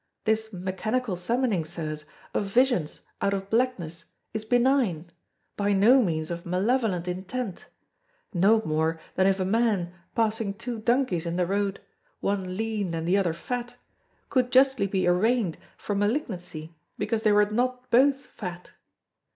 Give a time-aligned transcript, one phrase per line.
[0.23, 5.11] This mechanical summoning, Sirs, of visions out of blackness is benign,
[5.55, 7.67] by no means of malevolent intent;
[8.33, 11.81] no more than if a man, passing two donkeys in the road,
[12.19, 13.75] one lean and the other fat,
[14.31, 18.71] could justly be arraigned for malignancy because they were not both fat.